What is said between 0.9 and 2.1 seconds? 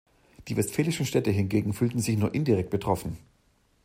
Städte hingegen fühlten